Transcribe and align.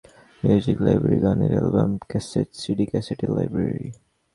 Music 0.43 0.77
library, 0.85 1.17
গানের 1.23 1.51
album, 1.55 1.91
cassette, 2.09 2.49
CD 2.61 2.85
ক্যাসেটের 2.91 3.31
library. 3.37 3.87